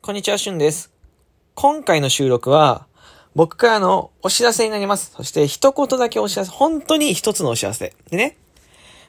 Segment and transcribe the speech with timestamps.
[0.00, 0.90] こんにちは、しゅんです。
[1.54, 2.86] 今回の収録は、
[3.34, 5.12] 僕からのお知らせになります。
[5.14, 6.50] そして、一言だけお知らせ。
[6.50, 7.92] 本当に一つのお知らせ。
[8.08, 8.38] でね、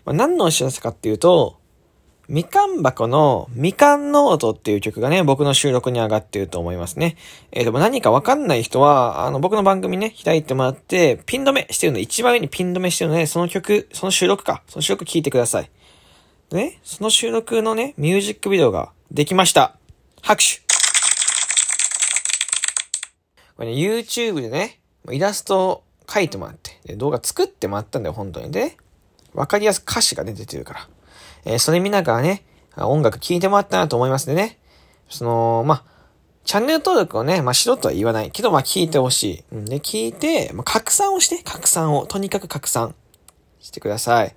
[0.04, 1.58] まあ、何のお知らせかっていうと、
[2.28, 7.16] みかん箱のみかんノートっていう曲がね、僕の収録に上がってると思いますね。
[7.52, 15.70] えー、でも何かわかんない人は、あの、僕の番組ね、開いてもらって、ピン止めしてるの、一番上にピン止めしてるので、その曲、その収録か、その収録聞いてください。
[16.50, 19.76] でね、その収録のね、ミュージックビデオができました。
[20.22, 20.69] 拍手
[23.60, 24.80] これね、YouTube でね、
[25.12, 28.52] イラストを描いてもらって、で動画作ってもらったんだよ、本当に。
[28.52, 28.78] で、
[29.34, 30.88] わかりやすく歌詞がね、出てるから。
[31.44, 32.46] えー、それ見ながらね、
[32.78, 34.60] 音楽聴いてもらったなと思いますでね。
[35.10, 35.84] その、まあ、
[36.46, 39.44] チャンネル登録をね、まあ、しろとは言わないけど、まあ、聞いてほしい。
[39.52, 42.06] うん、で、聞いて、まあ、拡散をして、拡散を。
[42.06, 42.96] とにかく拡散
[43.60, 44.34] してください。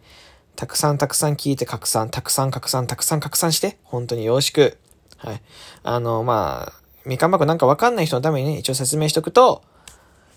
[0.56, 4.78] たくさんたくさん聞いて拡散、たくさん拡散、たくさん拡散して、本当によろしく。
[5.18, 5.42] はい。
[5.84, 9.62] あの、まあ、みかん箱なんかわかんない人のために、一応説明しておくと、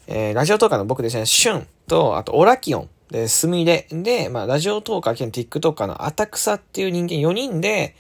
[0.08, 7.96] えー、ラジオトーカーの僕ですね、シュンと、あと、オラキオンで、スミレで、まあ、ラジオトーカー兼 TikToker のアタクサっていう人間4人で、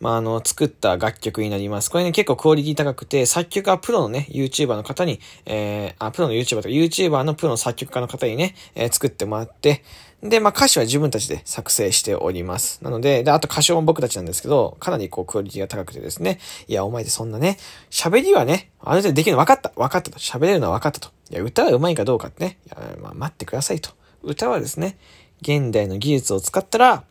[0.00, 1.90] まあ、あの、作った楽曲になります。
[1.90, 9.82] これね、結構クオリティ高くて、作曲はプロのね、YouTuber の方に、えー、あ、プロの YouTuber とか YouTuber のプロの作曲家の方にね、えー、作ってもらって、
[10.22, 12.82] で、まあ、歌詞は自分たちで作成しております。
[12.82, 17.58] なので、で、あと歌唱も僕たちなんですけど、かなりこう、クオリティが高くてですね、いや、お前でそんなね、
[17.90, 20.18] 喋りはね、ある程度できるの分かった分かったと。
[20.18, 21.08] 喋れるのは分かったと。
[21.30, 23.90] いや、歌は上手いかどうかってね、いや、まあ、待ってくださいと。
[24.22, 24.98] 歌はですね、
[25.42, 27.04] 現代の技術を使ったら、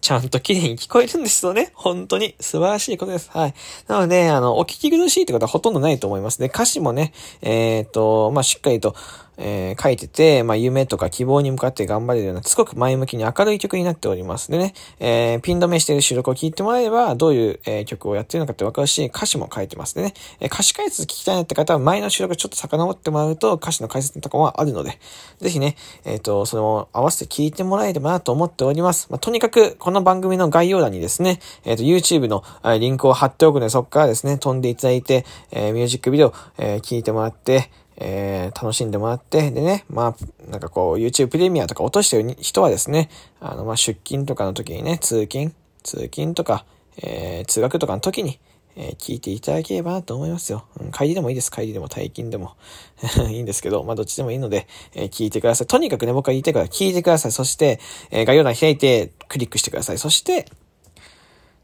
[0.00, 1.70] ちゃんと綺麗に聞こえるんですよね。
[1.74, 3.30] 本当に素晴らしいことです。
[3.30, 3.54] はい。
[3.88, 6.46] なので、あの、お聞き苦しいってことはほとんどないと思いますね。
[6.46, 8.94] 歌詞もね、えっ、ー、と、まあ、しっかりと、
[9.36, 14.50] えー、書いてて、まあ、夢とか希望に向かって頑張れるような、すごく前向きに明るい曲になっております。
[14.50, 20.14] でね、えー、ピン止めしている収録を聞いてもらえれば、どういう、えー、曲をやってるのかってわかるし、歌詞も書いてますでね。
[20.40, 24.98] えー、歌詞解説聞きたいなって方は、前の収録ちょっと遡ってもらうと、歌詞の解説とかもあるので、
[25.38, 29.08] ぜひね、えっ、と、それを合わせて聞いてもらえればなと思っております。
[29.10, 32.44] まあ、とにかく、この番組の概要欄にですね、えっ、ー、と、YouTube の
[32.78, 43.08] リンクを貼っておくので、そこからですね、飛んでいただいて、えー、ミュージックビデオ、えー、聞いてもらって、えー、楽しんでもらって、でね、まあ、なんかこう、YouTube プレミアとか落としてる人はですね、
[43.40, 46.64] あの、まあ、出勤とかの時にね、通勤、通勤とか、
[46.96, 48.38] えー、通学とかの時に、
[48.76, 50.66] えー、聞いていただければなと思いますよ。
[50.80, 51.50] うん、帰りでもいいです。
[51.50, 52.56] 帰りでも退勤でも
[53.30, 55.66] いいんですけど、まあ、どっちでもいいので、えー、聞いてください。
[55.66, 57.32] とにかくね、僕は言いたいから聞いてください。
[57.32, 57.78] そして、
[58.10, 59.98] えー、概要欄開いてクリックしてください。
[59.98, 60.46] そして、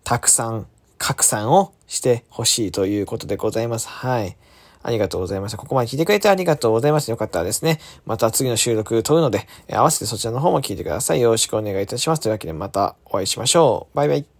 [0.04, 0.66] たくさん、
[0.98, 3.88] 拡散をしてほしいということでございます。
[3.88, 4.36] はい。
[4.82, 5.58] ありがとうございました。
[5.58, 7.12] ここまで聞いてくれてありがとうございました。
[7.12, 11.20] よかったらですね、また次の収録撮るので、合わせてそちらの方も聞いてください。
[11.20, 12.20] よろしくお願いいたします。
[12.20, 13.96] というわけでまたお会いしましょう。
[13.96, 14.39] バイバイ。